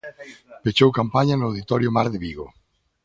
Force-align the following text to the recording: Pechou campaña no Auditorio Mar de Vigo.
Pechou 0.63 0.89
campaña 0.99 1.35
no 1.37 1.47
Auditorio 1.49 1.89
Mar 1.95 2.07
de 2.13 2.19
Vigo. 2.25 2.47